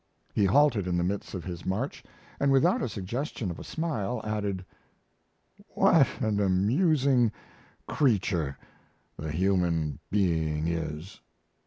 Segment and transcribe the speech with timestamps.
[0.33, 2.03] He halted in the midst of his march,
[2.39, 4.65] and without a suggestion of a smile added:
[5.75, 7.31] "What an amusing
[7.87, 8.57] creature
[9.15, 11.21] the human being is!"